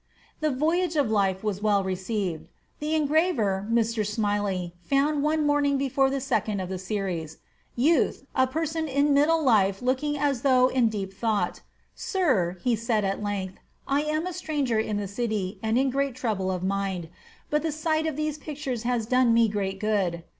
[0.39, 2.47] The "Voyage of Life" was well received.
[2.79, 4.03] The engraver, Mr.
[4.03, 7.37] Smilie, found one morning before the second of the series,
[7.75, 11.61] "Youth," a person in middle life looking as though in deep thought.
[11.93, 16.15] "Sir," he said at length, "I am a stranger in the city, and in great
[16.15, 17.09] trouble of mind.
[17.51, 20.23] But the sight of these pictures has done me great good.